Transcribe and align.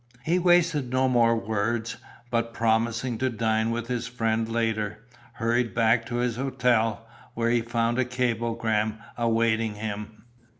He 0.23 0.39
wasted 0.39 0.89
no 0.91 1.07
more 1.07 1.35
words, 1.35 1.97
but, 2.31 2.55
promising 2.55 3.19
to 3.19 3.29
dine 3.29 3.69
with 3.69 3.85
his 3.85 4.07
friend 4.07 4.49
later, 4.49 5.05
hurried 5.33 5.75
back 5.75 6.07
to 6.07 6.15
his 6.15 6.37
hotel, 6.37 7.07
where 7.35 7.51
he 7.51 7.61
found 7.61 7.99
a 7.99 8.05
cablegram 8.05 8.97
awaiting 9.15 9.75
him. 9.75 10.25